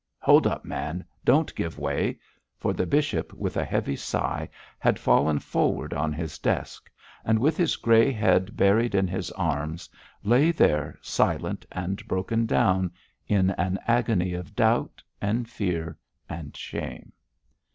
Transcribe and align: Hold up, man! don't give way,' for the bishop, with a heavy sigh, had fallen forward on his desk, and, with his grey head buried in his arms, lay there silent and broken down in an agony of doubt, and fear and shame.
Hold 0.17 0.47
up, 0.47 0.65
man! 0.65 1.05
don't 1.23 1.53
give 1.53 1.77
way,' 1.77 2.17
for 2.57 2.73
the 2.73 2.87
bishop, 2.87 3.33
with 3.33 3.55
a 3.55 3.63
heavy 3.63 3.95
sigh, 3.95 4.49
had 4.79 4.97
fallen 4.97 5.37
forward 5.37 5.93
on 5.93 6.11
his 6.11 6.39
desk, 6.39 6.89
and, 7.23 7.37
with 7.37 7.55
his 7.55 7.75
grey 7.75 8.11
head 8.11 8.57
buried 8.57 8.95
in 8.95 9.07
his 9.07 9.29
arms, 9.33 9.87
lay 10.23 10.49
there 10.49 10.97
silent 11.03 11.67
and 11.71 12.03
broken 12.07 12.47
down 12.47 12.89
in 13.27 13.51
an 13.59 13.77
agony 13.87 14.33
of 14.33 14.55
doubt, 14.55 15.03
and 15.21 15.47
fear 15.47 15.95
and 16.27 16.57
shame. 16.57 17.11